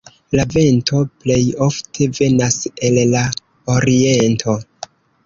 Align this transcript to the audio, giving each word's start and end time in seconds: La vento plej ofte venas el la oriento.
La 0.37 0.43
vento 0.53 1.01
plej 1.25 1.43
ofte 1.65 2.07
venas 2.19 2.57
el 2.89 2.97
la 3.13 3.21
oriento. 3.75 4.57